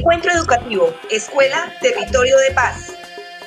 Encuentro 0.00 0.32
Educativo, 0.32 0.94
Escuela, 1.10 1.70
Territorio 1.82 2.34
de 2.38 2.54
Paz. 2.54 2.96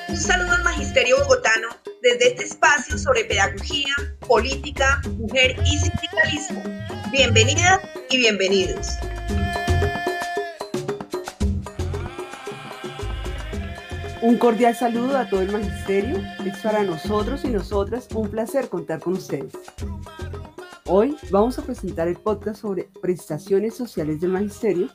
Un 0.08 0.16
saludo 0.16 0.52
al 0.52 0.62
Magisterio 0.62 1.16
Bogotano 1.18 1.66
desde 2.00 2.28
este 2.28 2.44
espacio 2.44 2.96
sobre 2.96 3.24
pedagogía, 3.24 3.92
política, 4.20 5.02
mujer 5.18 5.56
y 5.64 5.78
sindicalismo. 5.78 6.62
Bienvenidas 7.10 7.80
y 8.08 8.18
bienvenidos. 8.18 8.86
Un 14.22 14.38
cordial 14.38 14.76
saludo 14.76 15.18
a 15.18 15.28
todo 15.28 15.42
el 15.42 15.50
magisterio. 15.50 16.22
Es 16.46 16.56
para 16.58 16.84
nosotros 16.84 17.44
y 17.44 17.48
nosotras 17.48 18.06
un 18.14 18.30
placer 18.30 18.68
contar 18.68 19.00
con 19.00 19.14
ustedes. 19.14 19.54
Hoy 20.86 21.16
vamos 21.30 21.58
a 21.58 21.62
presentar 21.62 22.06
el 22.06 22.16
podcast 22.16 22.60
sobre 22.60 22.90
prestaciones 23.00 23.74
sociales 23.74 24.20
del 24.20 24.30
magisterio, 24.30 24.90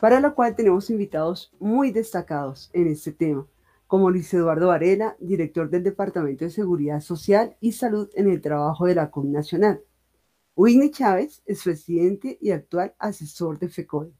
para 0.00 0.20
lo 0.20 0.34
cual 0.34 0.56
tenemos 0.56 0.88
invitados 0.88 1.52
muy 1.60 1.92
destacados 1.92 2.70
en 2.72 2.86
este 2.86 3.12
tema, 3.12 3.46
como 3.86 4.10
Luis 4.10 4.32
Eduardo 4.32 4.68
Varela, 4.68 5.16
director 5.20 5.68
del 5.68 5.82
Departamento 5.82 6.44
de 6.44 6.50
Seguridad 6.50 7.00
Social 7.00 7.56
y 7.60 7.72
Salud 7.72 8.08
en 8.14 8.30
el 8.30 8.40
Trabajo 8.40 8.86
de 8.86 8.94
la 8.94 9.10
COM 9.10 9.30
Nacional. 9.30 9.82
Whitney 10.56 10.90
Chávez 10.90 11.42
es 11.44 11.62
presidente 11.62 12.38
y 12.40 12.50
actual 12.50 12.94
asesor 12.98 13.58
de 13.58 13.68
FECODE. 13.68 14.12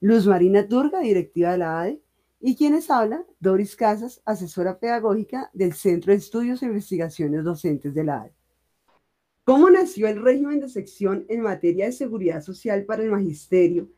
Luz 0.00 0.26
Marina 0.26 0.66
Turga, 0.66 1.00
directiva 1.00 1.52
de 1.52 1.58
la 1.58 1.80
ADE, 1.80 2.02
y 2.40 2.56
quienes 2.56 2.90
habla, 2.90 3.24
Doris 3.38 3.76
Casas, 3.76 4.22
asesora 4.24 4.78
pedagógica 4.78 5.50
del 5.52 5.74
Centro 5.74 6.12
de 6.12 6.18
Estudios 6.18 6.62
e 6.62 6.66
Investigaciones 6.66 7.44
Docentes 7.44 7.94
de 7.94 8.04
la 8.04 8.22
ADE. 8.22 8.34
¿Cómo 9.44 9.68
nació 9.68 10.06
el 10.06 10.22
régimen 10.22 10.60
de 10.60 10.68
sección 10.68 11.26
en 11.28 11.40
materia 11.40 11.86
de 11.86 11.92
seguridad 11.92 12.42
social 12.42 12.84
para 12.84 13.02
el 13.02 13.10
magisterio 13.10 13.88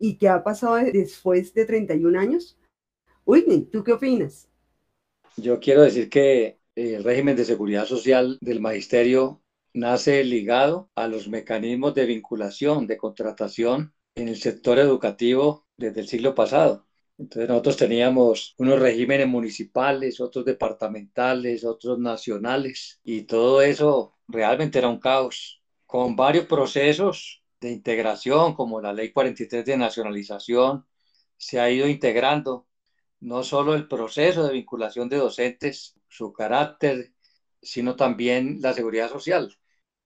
y 0.00 0.16
qué 0.16 0.28
ha 0.28 0.42
pasado 0.42 0.76
después 0.76 1.54
de 1.54 1.66
31 1.66 2.18
años? 2.18 2.58
Whitney, 3.24 3.60
¿tú 3.70 3.84
qué 3.84 3.92
opinas? 3.92 4.48
Yo 5.36 5.60
quiero 5.60 5.82
decir 5.82 6.08
que 6.08 6.58
el 6.74 7.04
régimen 7.04 7.36
de 7.36 7.44
seguridad 7.44 7.84
social 7.84 8.38
del 8.40 8.60
magisterio 8.60 9.42
nace 9.74 10.24
ligado 10.24 10.90
a 10.96 11.06
los 11.06 11.28
mecanismos 11.28 11.94
de 11.94 12.06
vinculación, 12.06 12.86
de 12.86 12.96
contratación 12.96 13.94
en 14.16 14.28
el 14.28 14.36
sector 14.36 14.78
educativo 14.78 15.66
desde 15.76 16.00
el 16.00 16.08
siglo 16.08 16.34
pasado. 16.34 16.86
Entonces 17.18 17.50
nosotros 17.50 17.76
teníamos 17.76 18.54
unos 18.56 18.80
regímenes 18.80 19.28
municipales, 19.28 20.20
otros 20.20 20.46
departamentales, 20.46 21.64
otros 21.64 21.98
nacionales 21.98 22.98
y 23.04 23.22
todo 23.22 23.60
eso 23.60 24.16
realmente 24.26 24.78
era 24.78 24.88
un 24.88 24.98
caos 24.98 25.62
con 25.86 26.16
varios 26.16 26.46
procesos 26.46 27.39
de 27.60 27.70
integración 27.70 28.54
como 28.54 28.80
la 28.80 28.92
ley 28.92 29.12
43 29.12 29.64
de 29.64 29.76
nacionalización 29.76 30.86
se 31.36 31.60
ha 31.60 31.70
ido 31.70 31.88
integrando 31.88 32.66
no 33.20 33.42
solo 33.44 33.74
el 33.74 33.88
proceso 33.88 34.46
de 34.46 34.54
vinculación 34.54 35.08
de 35.08 35.18
docentes, 35.18 35.94
su 36.08 36.32
carácter, 36.32 37.12
sino 37.62 37.96
también 37.96 38.58
la 38.60 38.72
seguridad 38.74 39.10
social, 39.10 39.54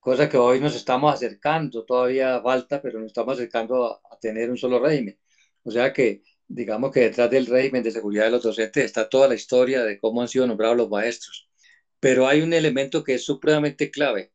cosa 0.00 0.28
que 0.28 0.36
hoy 0.36 0.60
nos 0.60 0.74
estamos 0.76 1.14
acercando, 1.14 1.84
todavía 1.84 2.40
falta, 2.42 2.82
pero 2.82 2.98
nos 3.00 3.08
estamos 3.08 3.34
acercando 3.34 3.86
a, 3.86 4.18
tener 4.20 4.50
un 4.50 4.58
solo 4.58 4.80
régimen. 4.80 5.18
O 5.64 5.70
sea 5.70 5.92
que 5.92 6.22
digamos 6.46 6.90
que 6.92 7.00
detrás 7.00 7.30
del 7.30 7.46
régimen 7.46 7.82
de 7.82 7.90
seguridad 7.90 8.24
de 8.26 8.32
los 8.32 8.42
docentes 8.42 8.84
está 8.84 9.08
toda 9.08 9.28
la 9.28 9.34
historia 9.34 9.82
de 9.84 9.98
cómo 9.98 10.22
han 10.22 10.28
sido 10.28 10.46
nombrados 10.46 10.76
los 10.76 10.90
maestros. 10.90 11.48
Pero 12.00 12.26
hay 12.28 12.42
un 12.42 12.52
elemento 12.52 13.02
que 13.04 13.14
es 13.14 13.24
supremamente 13.24 13.90
clave. 13.90 14.32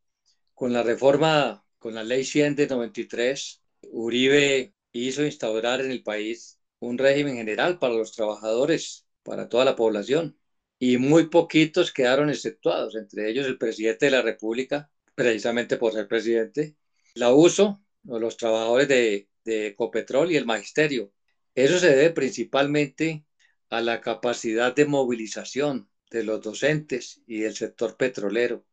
Con 0.54 0.74
la 0.74 0.84
reforma, 0.84 1.64
con 1.80 1.96
la 1.96 2.04
ley 2.04 2.24
100 2.24 2.56
de 2.56 2.68
93, 2.68 3.62
Uribe 3.84 4.74
hizo 4.92 5.24
instaurar 5.26 5.82
en 5.82 5.92
el 5.92 6.04
país 6.04 6.60
un 6.80 6.98
régimen 6.98 7.36
general 7.38 7.80
para 7.80 7.94
los 7.96 8.12
trabajadores, 8.14 9.06
para 9.24 9.50
toda 9.50 9.66
la 9.66 9.76
población. 9.76 10.38
Y 10.80 10.98
muy 10.98 11.28
poquitos 11.30 11.92
quedaron 11.92 12.30
exceptuados, 12.30 12.96
entre 12.96 13.30
ellos 13.30 13.48
el 13.48 13.58
presidente 13.58 14.06
de 14.06 14.12
la 14.12 14.22
República, 14.22 14.90
precisamente 15.16 15.78
por 15.78 15.94
ser 15.94 16.08
presidente, 16.08 16.76
la 17.16 17.34
USO, 17.34 17.82
los 18.04 18.38
trabajadores 18.38 18.88
de, 18.88 19.28
de 19.44 19.68
Ecopetrol 19.68 20.32
y 20.32 20.38
el 20.38 20.46
magisterio, 20.46 21.12
eso 21.56 21.80
se 21.80 21.90
debe 21.96 22.12
principalmente 22.12 23.26
a 23.70 23.82
la 23.82 24.02
capacidad 24.02 24.74
de 24.76 24.86
movilización 24.86 25.90
de 26.12 26.24
los 26.24 26.42
docentes 26.42 27.22
y 27.28 27.40
del 27.40 27.56
sector 27.56 27.98
petrolero. 27.98 28.66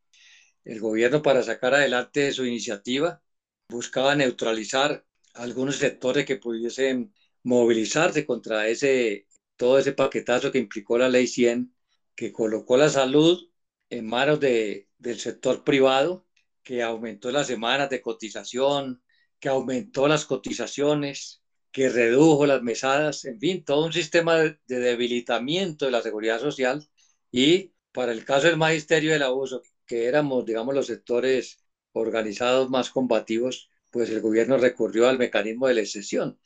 El 0.67 0.81
gobierno 0.81 1.23
para 1.23 1.43
sacar 1.43 1.75
adelante 1.75 2.33
su 2.33 2.45
iniciativa 2.45 3.23
buscaba 3.71 4.15
neutralizar 4.17 5.07
algunos 5.35 5.77
sectores 5.77 6.27
que 6.27 6.37
pudiesen 6.37 7.15
movilizarse 7.45 8.27
contra 8.27 8.69
ese 8.69 9.27
todo 9.57 9.79
ese 9.79 9.93
paquetazo 9.93 10.53
que 10.53 10.59
implicó 10.59 10.99
la 10.99 11.09
ley 11.09 11.27
100 11.29 11.75
que 12.17 12.33
colocó 12.33 12.77
la 12.77 12.89
salud 12.89 13.49
en 13.91 14.07
manos 14.07 14.41
de, 14.41 14.89
del 14.99 15.21
sector 15.21 15.65
privado, 15.65 16.27
que 16.63 16.83
aumentó 16.83 17.31
las 17.31 17.47
semanas 17.47 17.91
de 17.91 18.03
cotización, 18.03 19.03
que 19.39 19.49
aumentó 19.49 20.09
las 20.09 20.25
cotizaciones, 20.25 21.43
que 21.71 21.89
redujo 21.91 22.47
las 22.47 22.63
mesadas, 22.63 23.25
en 23.27 23.39
fin, 23.39 23.65
todo 23.65 23.87
un 23.87 23.93
sistema 23.93 24.37
de, 24.39 24.59
debilitamiento 24.67 25.85
de 25.85 25.93
la 25.93 26.03
seguridad 26.03 26.41
social 26.41 26.89
y 27.31 27.73
para 27.93 28.13
el 28.13 28.25
caso 28.25 28.49
del 28.49 28.57
magisterio 28.57 29.13
del 29.13 29.23
abuso, 29.23 29.63
que 29.87 30.07
éramos, 30.07 30.45
digamos, 30.45 30.75
los 30.75 30.87
sectores 30.87 31.59
organizados 31.93 32.69
más 32.71 32.91
combativos, 32.91 33.69
pues 33.91 34.11
el 34.11 34.21
gobierno 34.21 34.57
recurrió 34.59 35.09
al 35.09 35.19
mecanismo 35.19 35.67
de 35.69 35.75
la 35.75 35.81
excepción. 35.83 36.39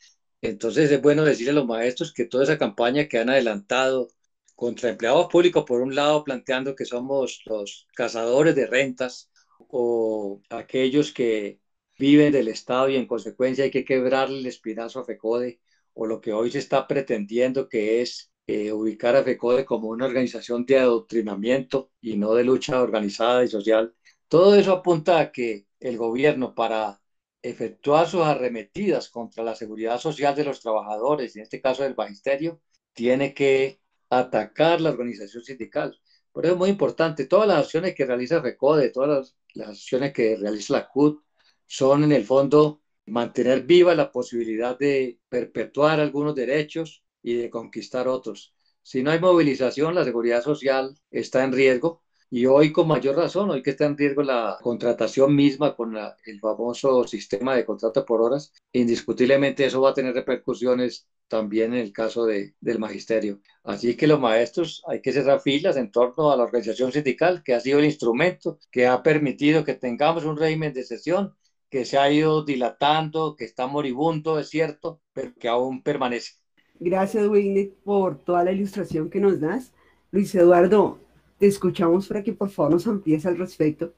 Entonces 0.43 0.91
es 0.91 1.01
bueno 1.01 1.25
decirle 1.25 1.51
a 1.53 1.55
los 1.55 1.67
maestros 1.67 2.13
que 2.13 2.25
toda 2.27 2.45
esa 2.45 2.59
campaña 2.59 3.05
que 3.07 3.19
han 3.19 3.29
adelantado 3.31 4.09
contra 4.55 4.91
empleados 4.91 5.27
públicos, 5.31 5.65
por 5.67 5.81
un 5.81 5.95
lado, 5.95 6.23
planteando 6.25 6.75
que 6.75 6.85
somos 6.85 7.41
los 7.47 7.87
cazadores 7.95 8.55
de 8.55 8.67
rentas 8.67 9.31
o 9.69 10.41
aquellos 10.51 11.13
que 11.13 11.59
viven 11.99 12.33
del 12.33 12.49
Estado 12.49 12.89
y 12.89 12.97
en 12.97 13.07
consecuencia 13.07 13.65
hay 13.65 13.71
que 13.71 13.85
quebrarle 13.85 14.39
el 14.39 14.47
espinazo 14.47 15.01
a 15.01 15.05
FECODE 15.05 15.59
o 15.95 16.07
lo 16.07 16.21
que 16.21 16.33
hoy 16.33 16.51
se 16.51 16.59
está 16.59 16.87
pretendiendo 16.87 17.69
que 17.69 18.01
es 18.03 18.30
eh, 18.51 18.73
ubicar 18.73 19.15
a 19.15 19.23
FECODE 19.23 19.65
como 19.65 19.89
una 19.89 20.07
organización 20.07 20.65
de 20.67 20.79
adoctrinamiento 20.79 21.91
y 22.01 22.17
no 22.17 22.35
de 22.35 22.43
lucha 22.45 22.83
organizada 22.83 23.45
y 23.45 23.49
social. 23.49 23.93
Todo 24.29 24.57
eso 24.57 24.73
apunta 24.73 25.21
a 25.21 25.31
que 25.31 25.67
el 25.79 25.97
gobierno 25.97 26.53
para 26.55 27.01
efectuar 27.43 28.09
sus 28.09 28.23
arremetidas 28.23 29.09
contra 29.09 29.45
la 29.45 29.55
seguridad 29.55 29.99
social 30.01 30.35
de 30.35 30.45
los 30.45 30.61
trabajadores, 30.61 31.37
en 31.37 31.43
este 31.43 31.61
caso 31.61 31.85
del 31.85 31.95
magisterio, 31.97 32.61
tiene 32.93 33.33
que 33.35 33.81
atacar 34.11 34.81
la 34.81 34.91
organización 34.91 35.45
sindical. 35.45 35.97
Por 36.33 36.45
eso 36.45 36.55
es 36.55 36.59
muy 36.59 36.71
importante, 36.71 37.27
todas 37.27 37.47
las 37.49 37.59
acciones 37.65 37.95
que 37.95 38.05
realiza 38.05 38.43
FECODE, 38.43 38.91
todas 38.91 39.09
las, 39.11 39.37
las 39.55 39.69
acciones 39.71 40.13
que 40.13 40.37
realiza 40.37 40.73
la 40.75 40.89
CUT, 40.89 41.23
son 41.67 42.03
en 42.05 42.13
el 42.13 42.25
fondo 42.25 42.83
mantener 43.07 43.63
viva 43.63 43.95
la 43.95 44.11
posibilidad 44.11 44.77
de 44.79 45.19
perpetuar 45.29 46.01
algunos 46.01 46.35
derechos 46.35 47.05
y 47.23 47.35
de 47.35 47.51
conquistar 47.51 48.09
otros. 48.09 48.55
Si 48.83 49.03
no 49.03 49.11
hay 49.11 49.21
movilización, 49.21 49.95
la 49.95 50.05
seguridad 50.05 50.43
social 50.43 50.95
está 51.11 51.45
en 51.45 51.53
riesgo 51.53 52.03
y 52.31 52.47
hoy 52.47 52.73
con 52.73 52.87
mayor 52.89 53.17
razón, 53.17 53.51
hoy 53.51 53.63
que 53.63 53.71
está 53.71 53.87
en 53.87 53.99
riesgo 53.99 54.23
la 54.23 54.57
contratación 54.63 55.35
misma 55.35 55.75
con 55.75 55.97
el 55.97 56.41
famoso 56.41 57.05
sistema 57.07 57.57
de 57.57 57.65
contrato 57.65 58.05
por 58.05 58.23
horas, 58.23 58.53
indiscutiblemente 58.73 59.65
eso 59.65 59.81
va 59.81 59.91
a 59.91 59.95
tener 59.95 60.15
repercusiones 60.15 61.09
también 61.29 61.75
en 61.75 61.81
el 61.81 61.93
caso 61.93 62.27
de, 62.27 62.55
del 62.61 62.79
magisterio. 62.79 63.41
Así 63.65 63.97
que 63.97 64.07
los 64.07 64.21
maestros 64.21 64.83
hay 64.87 65.01
que 65.01 65.13
cerrar 65.13 65.41
filas 65.41 65.77
en 65.77 65.91
torno 65.91 66.31
a 66.31 66.37
la 66.37 66.45
organización 66.45 66.93
sindical, 66.93 67.43
que 67.45 67.55
ha 67.55 67.61
sido 67.61 67.79
el 67.81 67.85
instrumento 67.85 68.59
que 68.71 68.87
ha 68.87 69.03
permitido 69.03 69.65
que 69.65 69.75
tengamos 69.75 70.25
un 70.25 70.37
régimen 70.37 70.73
de 70.73 70.85
sesión 70.85 71.35
que 71.71 71.85
se 71.85 71.99
ha 71.99 72.11
ido 72.13 72.45
dilatando, 72.45 73.37
que 73.37 73.45
está 73.45 73.67
moribundo, 73.67 74.39
es 74.41 74.49
cierto, 74.51 75.01
pero 75.13 75.33
que 75.35 75.49
aún 75.49 75.83
permanece. 75.83 76.40
Gracias, 76.83 77.29
Whitney, 77.29 77.75
por 77.85 78.25
toda 78.25 78.43
la 78.43 78.53
ilustración 78.53 79.11
que 79.11 79.21
nos 79.21 79.39
das. 79.39 79.75
Luis 80.13 80.35
Eduardo, 80.35 80.99
te 81.39 81.47
escuchamos 81.47 82.09
para 82.09 82.23
que 82.23 82.33
por 82.33 82.49
favor 82.49 82.73
nos 82.73 82.87
amplíes 82.87 83.27
al 83.27 83.37
respecto. 83.37 83.93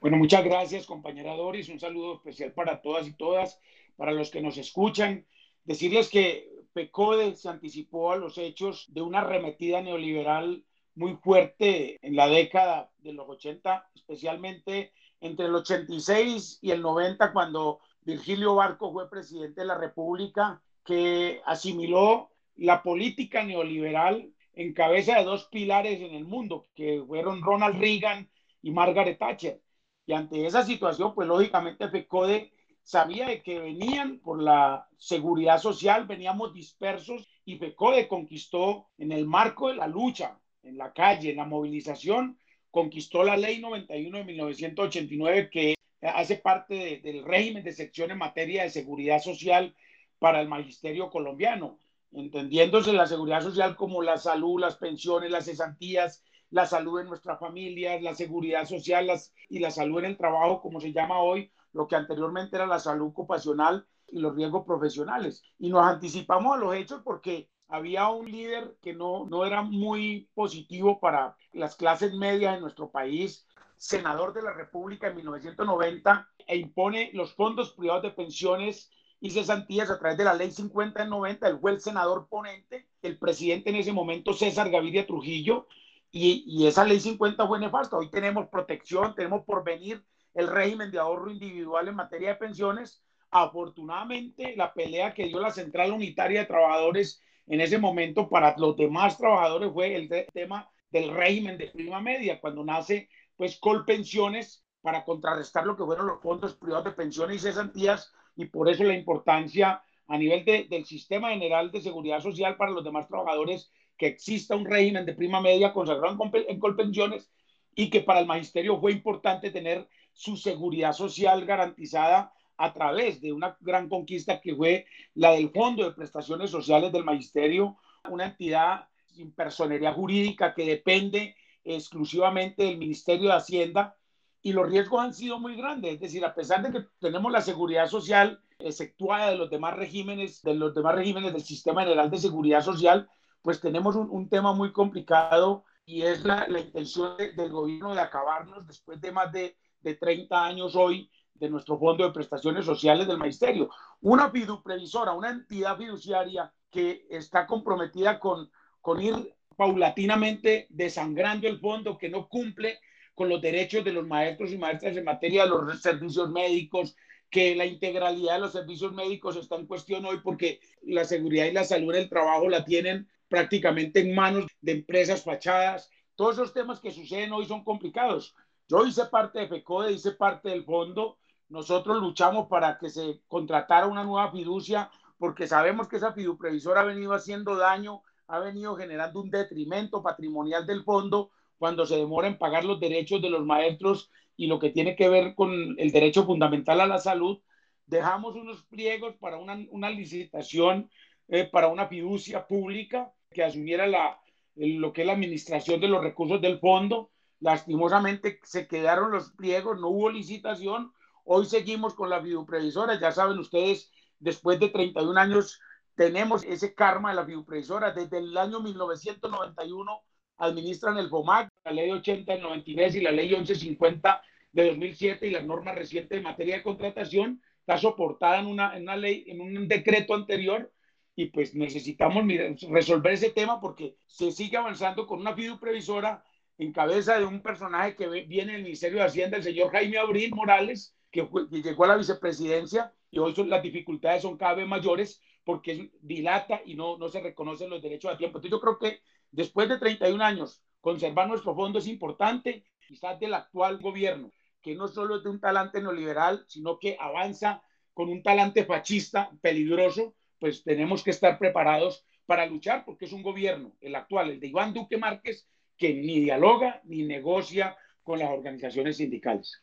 Bueno, 0.00 0.18
muchas 0.18 0.44
gracias, 0.44 0.84
compañera 0.84 1.34
Doris. 1.34 1.70
Un 1.70 1.80
saludo 1.80 2.16
especial 2.16 2.52
para 2.52 2.82
todas 2.82 3.08
y 3.08 3.14
todas, 3.14 3.58
para 3.96 4.12
los 4.12 4.30
que 4.30 4.42
nos 4.42 4.58
escuchan. 4.58 5.24
Decirles 5.64 6.10
que 6.10 6.46
PECODE 6.74 7.36
se 7.36 7.48
anticipó 7.48 8.12
a 8.12 8.18
los 8.18 8.36
hechos 8.36 8.92
de 8.92 9.00
una 9.00 9.20
arremetida 9.20 9.80
neoliberal 9.80 10.62
muy 10.94 11.16
fuerte 11.16 11.96
en 12.06 12.16
la 12.16 12.26
década 12.26 12.90
de 12.98 13.14
los 13.14 13.30
80, 13.30 13.88
especialmente 13.94 14.92
entre 15.22 15.46
el 15.46 15.54
86 15.54 16.58
y 16.60 16.70
el 16.70 16.82
90, 16.82 17.32
cuando 17.32 17.80
Virgilio 18.02 18.56
Barco 18.56 18.92
fue 18.92 19.08
presidente 19.08 19.62
de 19.62 19.66
la 19.66 19.78
República, 19.78 20.60
que 20.84 21.40
asimiló 21.46 22.30
la 22.56 22.82
política 22.82 23.42
neoliberal 23.42 24.32
en 24.54 24.74
cabeza 24.74 25.18
de 25.18 25.24
dos 25.24 25.46
pilares 25.46 26.00
en 26.00 26.14
el 26.14 26.24
mundo, 26.24 26.66
que 26.74 27.02
fueron 27.06 27.42
Ronald 27.42 27.78
Reagan 27.78 28.28
y 28.62 28.70
Margaret 28.70 29.18
Thatcher. 29.18 29.60
Y 30.06 30.12
ante 30.12 30.44
esa 30.44 30.64
situación, 30.64 31.14
pues 31.14 31.28
lógicamente 31.28 31.88
FECODE 31.88 32.52
sabía 32.82 33.28
de 33.28 33.42
que 33.42 33.58
venían 33.60 34.18
por 34.18 34.42
la 34.42 34.88
seguridad 34.96 35.58
social, 35.58 36.06
veníamos 36.06 36.52
dispersos 36.52 37.28
y 37.44 37.56
FECODE 37.58 38.08
conquistó 38.08 38.88
en 38.98 39.12
el 39.12 39.26
marco 39.26 39.68
de 39.68 39.76
la 39.76 39.86
lucha, 39.86 40.38
en 40.62 40.76
la 40.76 40.92
calle, 40.92 41.30
en 41.30 41.36
la 41.36 41.46
movilización, 41.46 42.38
conquistó 42.70 43.22
la 43.24 43.36
ley 43.36 43.60
91 43.60 44.18
de 44.18 44.24
1989 44.24 45.50
que 45.50 45.74
hace 46.02 46.36
parte 46.36 47.00
del 47.02 47.24
régimen 47.24 47.64
de 47.64 47.72
sección 47.72 48.10
en 48.10 48.18
materia 48.18 48.62
de 48.62 48.70
seguridad 48.70 49.20
social 49.20 49.74
para 50.20 50.40
el 50.40 50.48
magisterio 50.48 51.10
colombiano, 51.10 51.80
entendiéndose 52.12 52.92
la 52.92 53.06
seguridad 53.06 53.42
social 53.42 53.74
como 53.74 54.02
la 54.02 54.18
salud, 54.18 54.60
las 54.60 54.76
pensiones, 54.76 55.30
las 55.30 55.46
cesantías, 55.46 56.22
la 56.50 56.66
salud 56.66 57.00
en 57.00 57.08
nuestras 57.08 57.40
familias, 57.40 58.02
la 58.02 58.14
seguridad 58.14 58.66
social 58.66 59.10
y 59.48 59.58
la 59.58 59.70
salud 59.70 60.00
en 60.00 60.04
el 60.06 60.16
trabajo, 60.16 60.60
como 60.60 60.80
se 60.80 60.92
llama 60.92 61.20
hoy, 61.20 61.50
lo 61.72 61.88
que 61.88 61.96
anteriormente 61.96 62.56
era 62.56 62.66
la 62.66 62.78
salud 62.78 63.08
ocupacional 63.08 63.86
y 64.08 64.18
los 64.18 64.34
riesgos 64.34 64.64
profesionales. 64.66 65.42
Y 65.58 65.70
nos 65.70 65.84
anticipamos 65.84 66.54
a 66.54 66.58
los 66.58 66.74
hechos 66.74 67.00
porque 67.02 67.48
había 67.68 68.08
un 68.08 68.30
líder 68.30 68.76
que 68.82 68.92
no, 68.92 69.26
no 69.26 69.44
era 69.44 69.62
muy 69.62 70.28
positivo 70.34 71.00
para 71.00 71.36
las 71.52 71.76
clases 71.76 72.12
medias 72.14 72.56
en 72.56 72.60
nuestro 72.60 72.90
país, 72.90 73.46
senador 73.76 74.34
de 74.34 74.42
la 74.42 74.52
República 74.52 75.06
en 75.06 75.16
1990, 75.16 76.28
e 76.46 76.56
impone 76.56 77.10
los 77.14 77.32
fondos 77.34 77.72
privados 77.72 78.02
de 78.02 78.10
pensiones 78.10 78.90
y 79.20 79.30
cesantías 79.30 79.90
a 79.90 79.98
través 79.98 80.16
de 80.16 80.24
la 80.24 80.34
ley 80.34 80.50
50 80.50 81.02
en 81.02 81.10
90, 81.10 81.46
él 81.46 81.58
fue 81.60 81.72
el 81.72 81.80
senador 81.80 82.26
ponente, 82.28 82.88
el 83.02 83.18
presidente 83.18 83.70
en 83.70 83.76
ese 83.76 83.92
momento 83.92 84.32
César 84.32 84.70
Gaviria 84.70 85.06
Trujillo, 85.06 85.66
y, 86.10 86.42
y 86.46 86.66
esa 86.66 86.84
ley 86.84 86.98
50 86.98 87.46
fue 87.46 87.60
nefasta. 87.60 87.96
Hoy 87.96 88.10
tenemos 88.10 88.48
protección, 88.48 89.14
tenemos 89.14 89.44
por 89.44 89.62
venir 89.62 90.04
el 90.34 90.48
régimen 90.48 90.90
de 90.90 90.98
ahorro 90.98 91.30
individual 91.30 91.86
en 91.88 91.94
materia 91.94 92.30
de 92.30 92.34
pensiones. 92.36 93.04
Afortunadamente, 93.30 94.56
la 94.56 94.72
pelea 94.72 95.14
que 95.14 95.26
dio 95.26 95.38
la 95.38 95.52
Central 95.52 95.92
Unitaria 95.92 96.40
de 96.40 96.46
Trabajadores 96.46 97.22
en 97.46 97.60
ese 97.60 97.78
momento 97.78 98.28
para 98.28 98.56
los 98.56 98.76
demás 98.76 99.18
trabajadores 99.18 99.72
fue 99.72 99.94
el 99.94 100.08
tema 100.32 100.68
del 100.90 101.10
régimen 101.10 101.58
de 101.58 101.68
prima 101.68 102.00
media, 102.00 102.40
cuando 102.40 102.64
nace 102.64 103.08
pues 103.36 103.58
Colpensiones 103.58 104.64
para 104.80 105.04
contrarrestar 105.04 105.66
lo 105.66 105.76
que 105.76 105.84
fueron 105.84 106.06
los 106.06 106.20
fondos 106.20 106.54
privados 106.54 106.86
de 106.86 106.92
pensiones 106.92 107.36
y 107.36 107.38
cesantías 107.40 108.12
y 108.40 108.46
por 108.46 108.70
eso 108.70 108.84
la 108.84 108.94
importancia 108.94 109.82
a 110.06 110.16
nivel 110.16 110.44
de, 110.46 110.64
del 110.64 110.86
sistema 110.86 111.30
general 111.30 111.70
de 111.70 111.82
seguridad 111.82 112.20
social 112.20 112.56
para 112.56 112.70
los 112.70 112.82
demás 112.82 113.06
trabajadores 113.06 113.70
que 113.98 114.06
exista 114.06 114.56
un 114.56 114.64
régimen 114.64 115.04
de 115.04 115.12
prima 115.12 115.42
media 115.42 115.74
consagrado 115.74 116.16
en, 116.24 116.44
en 116.48 116.58
Colpensiones 116.58 117.30
y 117.74 117.90
que 117.90 118.00
para 118.00 118.18
el 118.18 118.26
magisterio 118.26 118.80
fue 118.80 118.92
importante 118.92 119.50
tener 119.50 119.86
su 120.14 120.38
seguridad 120.38 120.92
social 120.92 121.44
garantizada 121.44 122.32
a 122.56 122.72
través 122.72 123.20
de 123.20 123.30
una 123.30 123.56
gran 123.60 123.88
conquista 123.90 124.40
que 124.40 124.54
fue 124.54 124.86
la 125.14 125.32
del 125.32 125.50
Fondo 125.50 125.84
de 125.84 125.92
Prestaciones 125.92 126.50
Sociales 126.50 126.92
del 126.92 127.04
Magisterio, 127.04 127.76
una 128.08 128.24
entidad 128.24 128.88
sin 129.04 129.32
personería 129.32 129.92
jurídica 129.92 130.54
que 130.54 130.64
depende 130.64 131.36
exclusivamente 131.62 132.64
del 132.64 132.78
Ministerio 132.78 133.28
de 133.28 133.34
Hacienda 133.34 133.96
y 134.42 134.52
los 134.52 134.68
riesgos 134.68 135.00
han 135.00 135.14
sido 135.14 135.38
muy 135.38 135.56
grandes. 135.56 135.94
Es 135.94 136.00
decir, 136.00 136.24
a 136.24 136.34
pesar 136.34 136.62
de 136.62 136.72
que 136.72 136.86
tenemos 136.98 137.30
la 137.30 137.40
seguridad 137.40 137.86
social 137.86 138.42
exceptuada 138.58 139.30
de 139.30 139.36
los 139.36 139.50
demás 139.50 139.76
regímenes, 139.76 140.42
de 140.42 140.54
los 140.54 140.74
demás 140.74 140.94
regímenes 140.94 141.32
del 141.32 141.42
Sistema 141.42 141.82
General 141.82 142.10
de 142.10 142.18
Seguridad 142.18 142.62
Social, 142.62 143.08
pues 143.42 143.60
tenemos 143.60 143.96
un, 143.96 144.08
un 144.10 144.28
tema 144.28 144.52
muy 144.52 144.72
complicado 144.72 145.64
y 145.84 146.02
es 146.02 146.24
la, 146.24 146.46
la 146.48 146.60
intención 146.60 147.16
de, 147.16 147.32
del 147.32 147.50
gobierno 147.50 147.94
de 147.94 148.00
acabarnos 148.00 148.66
después 148.66 149.00
de 149.00 149.12
más 149.12 149.32
de, 149.32 149.56
de 149.80 149.94
30 149.94 150.44
años 150.44 150.76
hoy 150.76 151.10
de 151.34 151.48
nuestro 151.48 151.78
Fondo 151.78 152.04
de 152.04 152.12
Prestaciones 152.12 152.66
Sociales 152.66 153.06
del 153.06 153.18
Magisterio. 153.18 153.70
Una 154.00 154.30
fiduprevisora, 154.30 155.12
una 155.12 155.30
entidad 155.30 155.76
fiduciaria 155.78 156.52
que 156.70 157.06
está 157.10 157.46
comprometida 157.46 158.20
con, 158.20 158.50
con 158.80 159.00
ir 159.00 159.34
paulatinamente 159.56 160.66
desangrando 160.70 161.48
el 161.48 161.58
fondo, 161.58 161.98
que 161.98 162.08
no 162.08 162.28
cumple 162.28 162.78
con 163.20 163.28
los 163.28 163.42
derechos 163.42 163.84
de 163.84 163.92
los 163.92 164.06
maestros 164.06 164.50
y 164.50 164.56
maestras 164.56 164.96
en 164.96 165.04
materia 165.04 165.42
de 165.42 165.50
los 165.50 165.82
servicios 165.82 166.30
médicos, 166.30 166.96
que 167.28 167.54
la 167.54 167.66
integralidad 167.66 168.36
de 168.36 168.40
los 168.40 168.52
servicios 168.52 168.94
médicos 168.94 169.36
está 169.36 169.56
en 169.56 169.66
cuestión 169.66 170.06
hoy 170.06 170.20
porque 170.24 170.58
la 170.80 171.04
seguridad 171.04 171.44
y 171.44 171.52
la 171.52 171.64
salud 171.64 171.94
en 171.94 172.00
el 172.04 172.08
trabajo 172.08 172.48
la 172.48 172.64
tienen 172.64 173.10
prácticamente 173.28 174.00
en 174.00 174.14
manos 174.14 174.46
de 174.62 174.72
empresas 174.72 175.22
fachadas. 175.22 175.90
Todos 176.14 176.36
esos 176.36 176.54
temas 176.54 176.80
que 176.80 176.92
suceden 176.92 177.30
hoy 177.34 177.44
son 177.44 177.62
complicados. 177.62 178.34
Yo 178.68 178.86
hice 178.86 179.04
parte 179.04 179.40
de 179.40 179.48
FECODE, 179.48 179.92
hice 179.92 180.12
parte 180.12 180.48
del 180.48 180.64
fondo. 180.64 181.18
Nosotros 181.50 182.00
luchamos 182.00 182.48
para 182.48 182.78
que 182.78 182.88
se 182.88 183.20
contratara 183.28 183.86
una 183.86 184.02
nueva 184.02 184.32
fiducia 184.32 184.90
porque 185.18 185.46
sabemos 185.46 185.88
que 185.88 185.96
esa 185.96 186.14
fiduprevisora 186.14 186.80
ha 186.80 186.84
venido 186.84 187.12
haciendo 187.12 187.54
daño, 187.54 188.00
ha 188.28 188.38
venido 188.38 188.76
generando 188.76 189.20
un 189.20 189.30
detrimento 189.30 190.02
patrimonial 190.02 190.66
del 190.66 190.84
fondo 190.84 191.32
cuando 191.60 191.84
se 191.84 191.98
demora 191.98 192.26
en 192.26 192.38
pagar 192.38 192.64
los 192.64 192.80
derechos 192.80 193.20
de 193.20 193.28
los 193.28 193.44
maestros 193.44 194.10
y 194.34 194.46
lo 194.46 194.58
que 194.58 194.70
tiene 194.70 194.96
que 194.96 195.10
ver 195.10 195.34
con 195.34 195.78
el 195.78 195.92
derecho 195.92 196.24
fundamental 196.24 196.80
a 196.80 196.86
la 196.86 196.98
salud, 196.98 197.42
dejamos 197.84 198.34
unos 198.34 198.64
pliegos 198.64 199.16
para 199.16 199.36
una, 199.36 199.58
una 199.68 199.90
licitación 199.90 200.90
eh, 201.28 201.44
para 201.44 201.68
una 201.68 201.86
fiducia 201.86 202.46
pública 202.46 203.12
que 203.30 203.44
asumiera 203.44 203.86
la, 203.86 204.18
lo 204.54 204.94
que 204.94 205.02
es 205.02 205.06
la 205.06 205.12
administración 205.12 205.82
de 205.82 205.88
los 205.88 206.02
recursos 206.02 206.40
del 206.40 206.60
fondo. 206.60 207.10
Lastimosamente 207.40 208.40
se 208.42 208.66
quedaron 208.66 209.10
los 209.10 209.32
pliegos, 209.32 209.78
no 209.78 209.88
hubo 209.88 210.08
licitación. 210.08 210.94
Hoy 211.24 211.44
seguimos 211.44 211.92
con 211.92 212.08
la 212.08 212.22
fiduprevisora. 212.22 212.98
Ya 212.98 213.12
saben 213.12 213.38
ustedes, 213.38 213.92
después 214.18 214.58
de 214.60 214.70
31 214.70 215.20
años 215.20 215.60
tenemos 215.94 216.42
ese 216.42 216.74
karma 216.74 217.10
de 217.10 217.16
la 217.16 217.26
fiduprevisora. 217.26 217.92
Desde 217.92 218.16
el 218.16 218.34
año 218.38 218.60
1991 218.60 220.04
administran 220.40 220.98
el 220.98 221.08
FOMAC, 221.08 221.48
la 221.64 221.72
ley 221.72 221.90
80 221.90 222.32
del 222.32 222.42
93 222.42 222.96
y 222.96 223.00
la 223.00 223.12
ley 223.12 223.28
1150 223.28 224.22
de 224.52 224.66
2007 224.66 225.26
y 225.26 225.30
las 225.30 225.44
normas 225.44 225.76
recientes 225.76 226.18
en 226.18 226.24
materia 226.24 226.56
de 226.56 226.62
contratación, 226.62 227.40
está 227.60 227.78
soportada 227.78 228.40
en 228.40 228.46
una, 228.46 228.76
en 228.76 228.82
una 228.82 228.96
ley, 228.96 229.24
en 229.28 229.40
un 229.40 229.68
decreto 229.68 230.14
anterior 230.14 230.72
y 231.14 231.26
pues 231.26 231.54
necesitamos 231.54 232.24
resolver 232.70 233.12
ese 233.12 233.30
tema 233.30 233.60
porque 233.60 233.96
se 234.06 234.32
sigue 234.32 234.56
avanzando 234.56 235.06
con 235.06 235.20
una 235.20 235.34
fiduprevisora 235.34 236.24
en 236.58 236.72
cabeza 236.72 237.18
de 237.18 237.24
un 237.24 237.42
personaje 237.42 237.94
que 237.96 238.06
viene 238.26 238.52
del 238.52 238.62
Ministerio 238.62 238.98
de 238.98 239.04
Hacienda, 239.04 239.36
el 239.36 239.42
señor 239.42 239.70
Jaime 239.70 239.98
Abril 239.98 240.30
Morales, 240.34 240.94
que, 241.10 241.28
que 241.50 241.62
llegó 241.62 241.84
a 241.84 241.88
la 241.88 241.96
vicepresidencia 241.96 242.92
y 243.10 243.18
hoy 243.18 243.34
son, 243.34 243.50
las 243.50 243.62
dificultades 243.62 244.22
son 244.22 244.36
cada 244.36 244.54
vez 244.54 244.66
mayores 244.66 245.20
porque 245.44 245.90
dilata 246.00 246.60
y 246.64 246.74
no, 246.74 246.96
no 246.98 247.08
se 247.08 247.20
reconocen 247.20 247.70
los 247.70 247.82
derechos 247.82 248.12
a 248.12 248.16
tiempo. 248.16 248.38
Entonces 248.38 248.50
yo 248.50 248.60
creo 248.60 248.78
que 248.78 249.02
después 249.30 249.68
de 249.68 249.78
31 249.78 250.22
años, 250.22 250.62
conservar 250.80 251.28
nuestro 251.28 251.54
fondo 251.54 251.78
es 251.78 251.86
importante, 251.86 252.64
quizás 252.86 253.18
del 253.20 253.34
actual 253.34 253.78
gobierno, 253.78 254.32
que 254.62 254.74
no 254.74 254.88
solo 254.88 255.16
es 255.16 255.22
de 255.22 255.30
un 255.30 255.40
talante 255.40 255.80
neoliberal, 255.80 256.44
sino 256.48 256.78
que 256.78 256.96
avanza 256.98 257.62
con 257.94 258.08
un 258.08 258.22
talante 258.22 258.64
fascista 258.64 259.30
peligroso, 259.40 260.14
pues 260.38 260.62
tenemos 260.64 261.02
que 261.02 261.10
estar 261.10 261.38
preparados 261.38 262.04
para 262.26 262.46
luchar, 262.46 262.84
porque 262.84 263.06
es 263.06 263.12
un 263.12 263.22
gobierno, 263.22 263.72
el 263.80 263.94
actual, 263.94 264.30
el 264.30 264.40
de 264.40 264.48
Iván 264.48 264.72
Duque 264.72 264.96
Márquez, 264.96 265.46
que 265.76 265.94
ni 265.94 266.20
dialoga 266.20 266.80
ni 266.84 267.02
negocia 267.02 267.76
con 268.02 268.18
las 268.18 268.30
organizaciones 268.30 268.98
sindicales. 268.98 269.62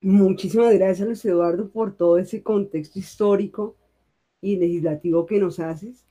Muchísimas 0.00 0.74
gracias, 0.74 1.06
Luis 1.06 1.24
Eduardo, 1.24 1.70
por 1.70 1.96
todo 1.96 2.18
ese 2.18 2.42
contexto 2.42 2.98
histórico 2.98 3.76
y 4.40 4.56
legislativo 4.56 5.24
que 5.24 5.38
nos 5.38 5.58
haces. 5.58 6.04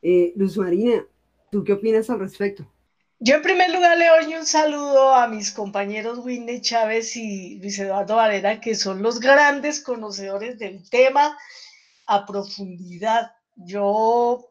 Eh, 0.00 0.32
Luz 0.36 0.56
Marina, 0.56 1.04
¿tú 1.52 1.62
qué 1.62 1.74
opinas 1.74 2.08
al 2.08 2.18
respecto? 2.18 2.66
Yo 3.20 3.36
en 3.36 3.42
primer 3.42 3.70
lugar 3.70 3.98
le 3.98 4.08
doy 4.08 4.34
un 4.34 4.46
saludo 4.46 5.14
a 5.14 5.28
mis 5.28 5.52
compañeros 5.52 6.18
Winnie 6.18 6.62
Chávez 6.62 7.14
y 7.14 7.58
Luis 7.60 7.78
Eduardo 7.78 8.16
Varela, 8.16 8.58
que 8.58 8.74
son 8.74 9.02
los 9.02 9.20
grandes 9.20 9.80
conocedores 9.80 10.58
del 10.58 10.88
tema 10.88 11.38
a 12.06 12.26
profundidad. 12.26 13.32
Yo 13.54 14.48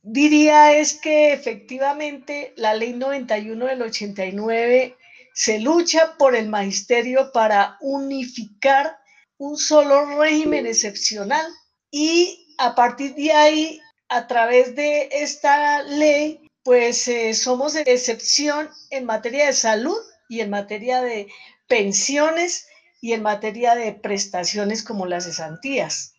diría 0.00 0.78
es 0.78 0.94
que 0.94 1.32
efectivamente 1.32 2.54
la 2.56 2.72
ley 2.72 2.92
91 2.92 3.66
del 3.66 3.82
89 3.82 4.96
se 5.34 5.58
lucha 5.58 6.16
por 6.18 6.36
el 6.36 6.48
magisterio 6.48 7.30
para 7.32 7.76
unificar 7.80 8.96
un 9.38 9.58
solo 9.58 10.18
régimen 10.18 10.66
excepcional 10.66 11.46
y 11.90 12.54
a 12.58 12.74
partir 12.74 13.14
de 13.14 13.32
ahí, 13.32 13.80
a 14.08 14.26
través 14.26 14.74
de 14.74 15.08
esta 15.12 15.82
ley, 15.82 16.40
pues 16.62 17.08
eh, 17.08 17.34
somos 17.34 17.76
excepción 17.76 18.70
en 18.90 19.04
materia 19.04 19.46
de 19.46 19.52
salud 19.52 19.98
y 20.28 20.40
en 20.40 20.50
materia 20.50 21.02
de 21.02 21.28
pensiones 21.66 22.66
y 23.00 23.12
en 23.12 23.22
materia 23.22 23.74
de 23.74 23.92
prestaciones 23.92 24.82
como 24.82 25.06
las 25.06 25.24
cesantías. 25.24 26.14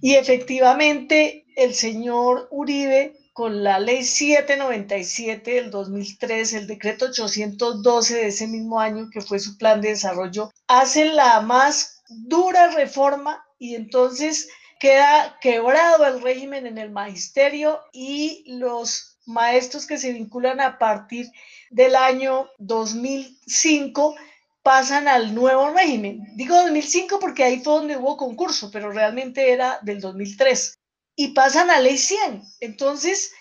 Y 0.00 0.14
efectivamente, 0.14 1.44
el 1.56 1.74
señor 1.74 2.48
Uribe, 2.50 3.16
con 3.32 3.64
la 3.64 3.80
ley 3.80 4.04
797 4.04 5.54
del 5.54 5.70
2003, 5.70 6.52
el 6.52 6.66
decreto 6.68 7.06
812 7.06 8.14
de 8.14 8.26
ese 8.28 8.46
mismo 8.46 8.78
año, 8.78 9.08
que 9.10 9.20
fue 9.20 9.40
su 9.40 9.58
plan 9.58 9.80
de 9.80 9.88
desarrollo, 9.90 10.52
hace 10.68 11.06
la 11.06 11.40
más 11.40 12.02
dura 12.08 12.70
reforma 12.70 13.44
y 13.58 13.74
entonces 13.74 14.48
queda 14.78 15.38
quebrado 15.40 16.06
el 16.06 16.20
régimen 16.22 16.66
en 16.66 16.78
el 16.78 16.90
magisterio 16.90 17.80
y 17.92 18.44
los 18.46 19.18
maestros 19.26 19.86
que 19.86 19.98
se 19.98 20.12
vinculan 20.12 20.60
a 20.60 20.78
partir 20.78 21.30
del 21.70 21.96
año 21.96 22.48
2005 22.58 24.14
pasan 24.62 25.08
al 25.08 25.34
nuevo 25.34 25.70
régimen. 25.70 26.24
Digo 26.36 26.56
2005 26.56 27.18
porque 27.20 27.44
ahí 27.44 27.60
fue 27.60 27.74
donde 27.74 27.96
hubo 27.96 28.16
concurso, 28.16 28.70
pero 28.70 28.90
realmente 28.90 29.52
era 29.52 29.78
del 29.82 30.00
2003. 30.00 30.78
Y 31.16 31.28
pasan 31.28 31.70
a 31.70 31.80
ley 31.80 31.98
100. 31.98 32.42
Entonces, 32.60 33.32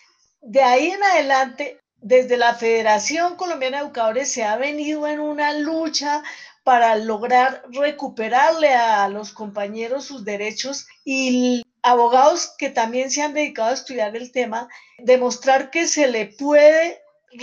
de 0.42 0.62
ahí 0.62 0.92
en 0.92 1.02
adelante, 1.02 1.80
desde 1.96 2.36
la 2.36 2.54
Federación 2.54 3.38
Colombiana 3.38 3.78
de 3.78 3.84
Educadores 3.86 4.30
se 4.30 4.44
ha 4.44 4.58
venido 4.58 5.08
en 5.08 5.22
una 5.22 5.54
lucha 5.54 6.22
para 6.64 6.96
lograr 6.96 7.64
recuperarle 7.70 8.74
a 8.74 9.08
los 9.10 9.34
compañeros 9.34 10.06
sus 10.06 10.24
derechos 10.24 10.88
y 11.04 11.64
abogados 11.82 12.54
que 12.58 12.70
también 12.70 13.12
se 13.12 13.22
han 13.22 13.34
dedicado 13.34 13.70
a 13.70 13.74
estudiar 13.74 14.16
el 14.16 14.32
tema, 14.32 14.70
demostrar 15.00 15.70
que 15.70 15.88
se 15.88 16.08
le 16.08 16.28
puede 16.28 17.02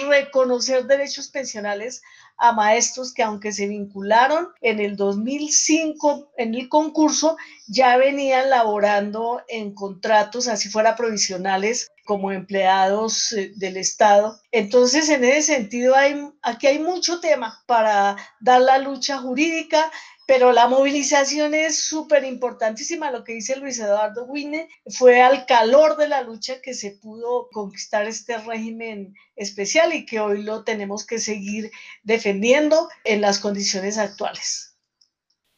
reconocer 0.08 0.86
derechos 0.86 1.28
pensionales 1.28 2.02
a 2.40 2.52
maestros 2.52 3.12
que 3.12 3.22
aunque 3.22 3.52
se 3.52 3.68
vincularon 3.68 4.48
en 4.62 4.80
el 4.80 4.96
2005 4.96 6.32
en 6.38 6.54
el 6.54 6.68
concurso, 6.68 7.36
ya 7.68 7.96
venían 7.98 8.48
laborando 8.48 9.42
en 9.46 9.74
contratos, 9.74 10.48
así 10.48 10.70
fuera 10.70 10.96
provisionales, 10.96 11.92
como 12.06 12.32
empleados 12.32 13.32
eh, 13.32 13.52
del 13.54 13.76
Estado. 13.76 14.40
Entonces, 14.50 15.08
en 15.10 15.22
ese 15.22 15.54
sentido, 15.54 15.94
hay, 15.94 16.16
aquí 16.42 16.66
hay 16.66 16.78
mucho 16.78 17.20
tema 17.20 17.62
para 17.66 18.16
dar 18.40 18.62
la 18.62 18.78
lucha 18.78 19.18
jurídica, 19.18 19.92
pero 20.30 20.52
la 20.52 20.68
movilización 20.68 21.54
es 21.54 21.82
súper 21.82 22.22
importantísima. 22.22 23.10
Lo 23.10 23.24
que 23.24 23.32
dice 23.32 23.56
Luis 23.56 23.80
Eduardo 23.80 24.26
Wine 24.26 24.68
fue 24.86 25.20
al 25.20 25.44
calor 25.44 25.96
de 25.96 26.06
la 26.06 26.22
lucha 26.22 26.62
que 26.62 26.72
se 26.72 26.92
pudo 26.92 27.48
conquistar 27.50 28.06
este 28.06 28.38
régimen 28.38 29.16
especial 29.34 29.92
y 29.92 30.06
que 30.06 30.20
hoy 30.20 30.44
lo 30.44 30.62
tenemos 30.62 31.04
que 31.04 31.18
seguir 31.18 31.72
defendiendo 32.04 32.88
en 33.02 33.22
las 33.22 33.40
condiciones 33.40 33.98
actuales. 33.98 34.78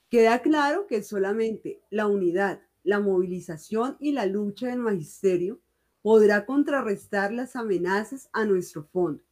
Queda 0.08 0.40
claro 0.40 0.86
que 0.86 1.02
solamente 1.02 1.82
la 1.90 2.06
unidad, 2.06 2.62
la 2.82 2.98
movilización 2.98 3.98
y 4.00 4.12
la 4.12 4.24
lucha 4.24 4.68
del 4.68 4.78
magisterio 4.78 5.60
podrá 6.00 6.46
contrarrestar 6.46 7.30
las 7.30 7.56
amenazas 7.56 8.30
a 8.32 8.46
nuestro 8.46 8.84
fondo 8.84 9.22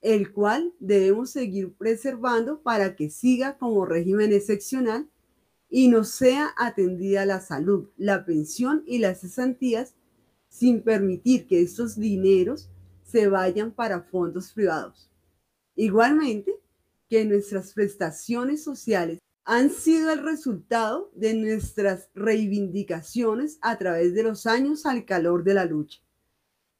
el 0.00 0.32
cual 0.32 0.72
debemos 0.78 1.30
seguir 1.30 1.74
preservando 1.74 2.62
para 2.62 2.96
que 2.96 3.10
siga 3.10 3.58
como 3.58 3.84
régimen 3.84 4.32
excepcional 4.32 5.08
y 5.68 5.88
no 5.88 6.04
sea 6.04 6.52
atendida 6.56 7.24
la 7.26 7.40
salud, 7.40 7.90
la 7.96 8.24
pensión 8.24 8.82
y 8.86 8.98
las 8.98 9.20
cesantías 9.20 9.94
sin 10.48 10.82
permitir 10.82 11.46
que 11.46 11.62
estos 11.62 11.96
dineros 11.96 12.70
se 13.04 13.28
vayan 13.28 13.72
para 13.72 14.02
fondos 14.02 14.52
privados. 14.52 15.10
Igualmente, 15.76 16.54
que 17.08 17.24
nuestras 17.24 17.72
prestaciones 17.72 18.62
sociales 18.62 19.18
han 19.44 19.70
sido 19.70 20.12
el 20.12 20.22
resultado 20.22 21.10
de 21.14 21.34
nuestras 21.34 22.08
reivindicaciones 22.14 23.58
a 23.62 23.78
través 23.78 24.14
de 24.14 24.22
los 24.22 24.46
años 24.46 24.86
al 24.86 25.04
calor 25.04 25.44
de 25.44 25.54
la 25.54 25.64
lucha. 25.64 26.00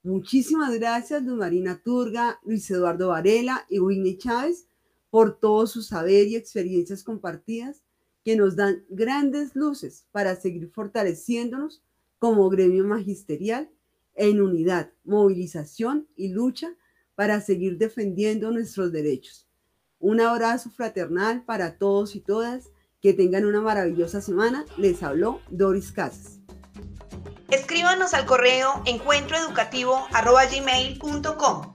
Muchísimas 0.03 0.75
gracias, 0.79 1.23
Luz 1.23 1.39
Marina 1.39 1.81
Turga, 1.83 2.41
Luis 2.45 2.71
Eduardo 2.71 3.09
Varela 3.09 3.67
y 3.69 3.81
Winnie 3.81 4.17
Chávez, 4.17 4.67
por 5.11 5.39
todo 5.39 5.67
su 5.67 5.83
saber 5.83 6.29
y 6.29 6.37
experiencias 6.37 7.03
compartidas 7.03 7.83
que 8.25 8.37
nos 8.37 8.57
dan 8.57 8.85
grandes 8.89 9.55
luces 9.55 10.07
para 10.13 10.37
seguir 10.37 10.71
fortaleciéndonos 10.71 11.83
como 12.19 12.49
gremio 12.49 12.85
magisterial 12.85 13.71
en 14.15 14.41
unidad, 14.41 14.93
movilización 15.05 16.07
y 16.17 16.29
lucha 16.29 16.75
para 17.15 17.41
seguir 17.41 17.79
defendiendo 17.79 18.51
nuestros 18.51 18.93
derechos. 18.93 19.47
Un 19.99 20.21
abrazo 20.23 20.71
fraternal 20.71 21.45
para 21.45 21.77
todos 21.77 22.17
y 22.17 22.21
todas. 22.21 22.71
Que 23.03 23.15
tengan 23.15 23.47
una 23.47 23.63
maravillosa 23.63 24.21
semana. 24.21 24.67
Les 24.77 25.03
habló 25.03 25.41
Doris 25.51 25.91
Casas. 25.91 26.40
Escríbanos 27.51 28.15
al 28.15 28.25
correo 28.27 28.81
encuentroeducativo.gmail.com. 28.85 31.75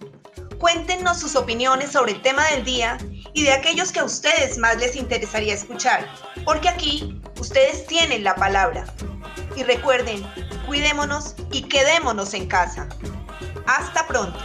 Cuéntenos 0.58 1.20
sus 1.20 1.36
opiniones 1.36 1.91
sobre 1.91 2.13
el 2.13 2.22
tema 2.22 2.48
del 2.48 2.63
día 2.63 2.98
y 3.34 3.44
de 3.44 3.51
aquellos 3.51 3.91
que 3.91 4.00
a 4.00 4.05
ustedes 4.05 4.58
más 4.58 4.77
les 4.77 4.96
interesaría 4.96 5.53
escuchar, 5.53 6.08
porque 6.46 6.70
aquí 6.70 7.22
ustedes 7.39 7.86
tienen 7.88 8.24
la 8.24 8.36
palabra. 8.36 8.86
Y 9.58 9.63
recuerden, 9.63 10.25
cuidémonos 10.65 11.36
y 11.51 11.63
quedémonos 11.63 12.34
en 12.34 12.48
casa. 12.48 12.88
Hasta 13.67 14.08
pronto. 14.08 14.39